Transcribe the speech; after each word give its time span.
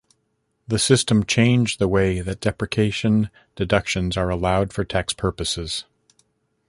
The 0.67 0.79
system 0.79 1.25
changed 1.27 1.77
the 1.77 1.87
way 1.87 2.21
that 2.21 2.39
depreciation 2.41 3.29
deductions 3.55 4.17
are 4.17 4.31
allowed 4.31 4.73
for 4.73 4.83
tax 4.83 5.13
purposes. 5.13 5.85